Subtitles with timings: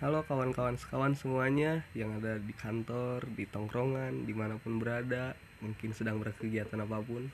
[0.00, 5.92] Halo kawan-kawan sekawan semuanya yang ada di kantor, di tongkrongan, di mana pun berada, mungkin
[5.92, 7.28] sedang berkegiatan apa pun.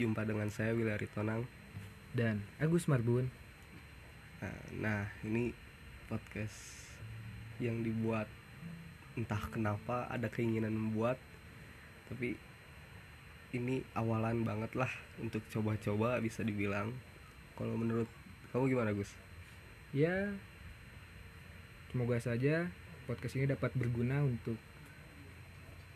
[0.00, 1.44] Jumpa dengan saya Willy Aritonang.
[2.16, 3.28] dan Agus Marbun.
[4.40, 5.52] Nah, nah, ini
[6.08, 6.88] podcast
[7.60, 8.24] yang dibuat
[9.12, 11.20] entah kenapa ada keinginan membuat,
[12.08, 12.40] tapi
[13.52, 14.88] ini awalan banget lah
[15.20, 16.88] untuk coba-coba bisa dibilang.
[17.52, 18.08] Kalau menurut
[18.56, 19.12] kamu gimana Gus?
[19.92, 20.32] Ya,
[21.88, 22.68] semoga saja
[23.08, 24.60] podcast ini dapat berguna untuk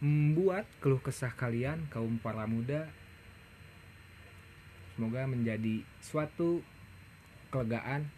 [0.03, 2.91] membuat keluh kesah kalian kaum para muda.
[4.97, 6.65] Semoga menjadi suatu
[7.55, 8.11] kelegaan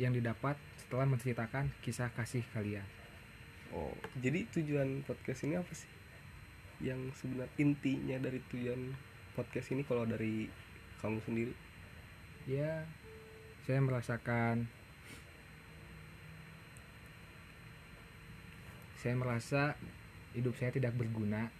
[0.00, 2.82] yang didapat setelah menceritakan kisah kasih kalian.
[3.70, 5.90] Oh, jadi tujuan podcast ini apa sih?
[6.82, 8.96] Yang sebenarnya intinya dari tujuan
[9.38, 10.50] podcast ini kalau dari
[10.98, 11.54] kamu sendiri?
[12.50, 12.82] Ya,
[13.62, 14.66] saya merasakan
[19.04, 19.76] saya merasa
[20.32, 21.52] hidup saya tidak berguna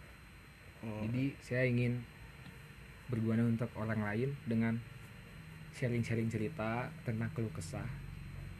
[0.80, 2.04] Oh, Jadi saya ingin
[3.06, 4.76] berguna untuk orang lain dengan
[5.72, 7.88] sharing-sharing cerita tentang keluh kesah.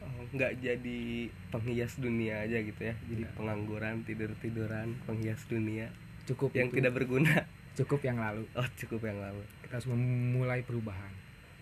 [0.01, 1.01] oh, nggak jadi
[1.49, 2.97] penghias dunia aja gitu ya?
[3.05, 3.35] Jadi Nggak.
[3.37, 5.93] pengangguran, tidur-tiduran, penghias dunia
[6.25, 7.45] Cukup yang itu, tidak berguna.
[7.77, 8.49] cukup yang lalu.
[8.53, 9.45] Oh, cukup yang lalu.
[9.61, 11.13] Kita harus memulai perubahan.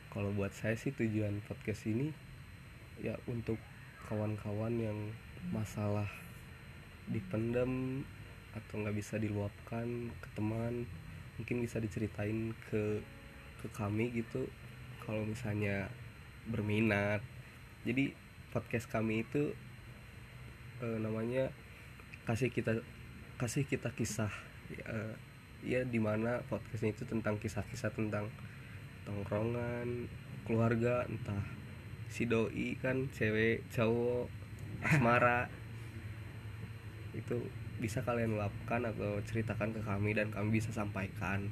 [0.07, 2.07] Kalau buat saya sih tujuan podcast ini
[2.99, 3.59] ya untuk
[4.07, 4.95] kawan-kawan yang
[5.51, 6.07] masalah
[7.09, 8.03] dipendam
[8.53, 10.85] atau nggak bisa diluapkan ke teman
[11.41, 13.01] mungkin bisa diceritain ke
[13.63, 14.45] ke kami gitu
[15.03, 15.89] kalau misalnya
[16.47, 17.23] berminat.
[17.83, 18.15] Jadi
[18.51, 19.51] podcast kami itu
[20.83, 21.51] eh, namanya
[22.27, 22.79] kasih kita
[23.39, 24.31] kasih kita kisah.
[24.71, 25.15] Eh,
[25.63, 28.27] ya di mana podcastnya itu tentang kisah-kisah tentang
[29.07, 30.11] tongkrongan
[30.43, 31.43] keluarga entah
[32.11, 34.27] si doi kan cewek cowok
[34.83, 35.47] asmara
[37.13, 37.37] itu
[37.77, 41.49] bisa kalian luapkan atau ceritakan ke kami dan kami bisa sampaikan.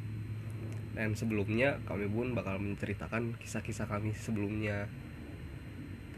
[0.91, 4.91] Dan sebelumnya kami pun bakal menceritakan kisah-kisah kami sebelumnya.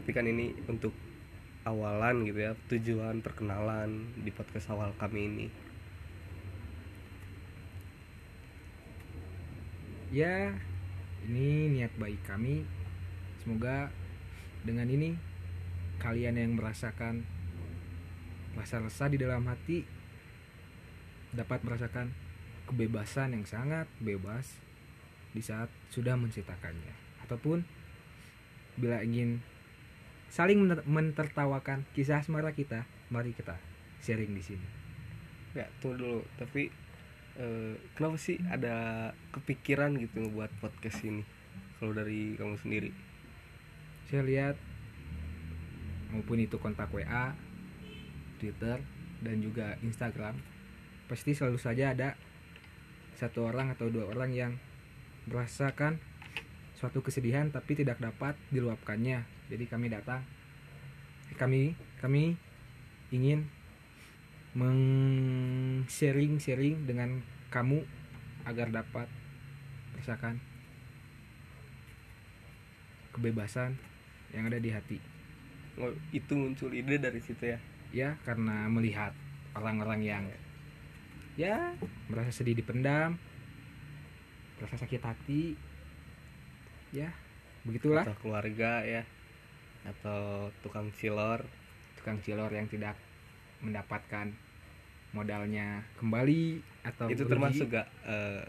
[0.02, 0.92] Tapi kan ini untuk
[1.64, 5.46] awalan gitu ya tujuan perkenalan di podcast awal kami ini.
[10.14, 10.54] Ya,
[11.26, 12.62] ini niat baik kami.
[13.42, 13.90] Semoga
[14.62, 15.18] dengan ini
[15.98, 17.26] kalian yang merasakan
[18.54, 19.82] rasa resah di dalam hati
[21.34, 22.14] dapat merasakan
[22.70, 24.46] kebebasan yang sangat bebas
[25.34, 26.94] di saat sudah menceritakannya.
[27.26, 27.66] Ataupun
[28.78, 29.42] bila ingin
[30.30, 33.58] saling mentertawakan kisah asmara kita mari kita
[34.02, 34.66] sharing di sini.
[35.54, 36.20] Ya tunggu dulu.
[36.38, 36.70] Tapi
[37.38, 41.22] eh, kenapa sih ada kepikiran gitu ngebuat podcast ini?
[41.78, 42.90] Kalau dari kamu sendiri.
[44.08, 44.56] Saya lihat
[46.14, 47.34] maupun itu kontak WA,
[48.38, 48.80] Twitter
[49.24, 50.36] dan juga Instagram
[51.08, 52.16] pasti selalu saja ada
[53.14, 54.52] satu orang atau dua orang yang
[55.30, 56.00] merasakan
[56.74, 59.24] suatu kesedihan tapi tidak dapat diluapkannya.
[59.48, 60.24] Jadi kami datang
[61.40, 62.36] kami kami
[63.10, 63.48] ingin
[64.54, 67.82] meng-sharing sharing dengan kamu
[68.46, 69.08] agar dapat
[69.94, 70.38] merasakan
[73.14, 73.78] kebebasan
[74.34, 74.98] yang ada di hati.
[75.78, 77.58] Oh, itu muncul ide dari situ ya
[77.94, 79.14] ya karena melihat
[79.54, 80.24] orang-orang yang
[81.38, 81.78] ya
[82.10, 83.14] merasa sedih dipendam
[84.58, 85.54] merasa sakit hati
[86.90, 87.14] ya
[87.62, 88.02] begitulah.
[88.02, 89.06] Atau keluarga ya
[89.86, 91.46] atau tukang cilor
[92.02, 92.98] tukang cilor yang tidak
[93.62, 94.34] mendapatkan
[95.14, 97.30] modalnya kembali atau itu rugi.
[97.30, 98.42] termasuk gak eh,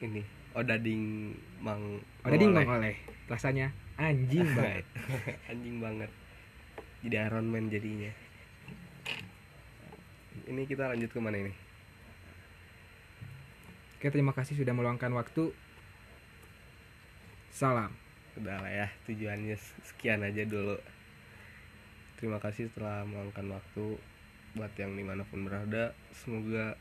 [0.00, 0.24] ini
[0.56, 2.56] odading mang Odading.
[2.56, 2.96] Mang oleh.
[3.28, 3.68] Rasanya
[4.00, 4.86] anjing banget.
[5.52, 6.10] Anjing banget.
[7.04, 8.10] Jadi Iron Man jadinya
[10.48, 11.52] ini kita lanjut ke mana ini?
[14.00, 15.52] Oke terima kasih sudah meluangkan waktu.
[17.52, 17.92] Salam.
[18.40, 20.80] Udah lah ya tujuannya sekian aja dulu.
[22.16, 24.00] Terima kasih telah meluangkan waktu
[24.56, 25.92] buat yang di mana pun berada.
[26.16, 26.80] Semoga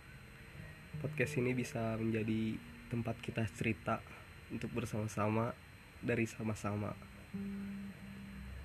[1.03, 2.55] podcast ini bisa menjadi
[2.87, 3.99] tempat kita cerita
[4.47, 5.51] untuk bersama-sama
[5.99, 6.95] dari sama-sama.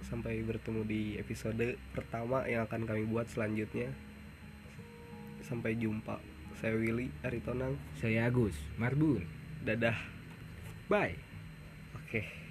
[0.07, 4.12] Sampai bertemu di episode pertama yang akan kami buat selanjutnya
[5.45, 6.19] sampai jumpa.
[6.59, 7.75] Saya Willy Aritonang.
[7.99, 9.27] Saya Agus Marbun.
[9.63, 9.99] Dadah.
[10.91, 11.19] Bye.
[11.99, 12.42] Oke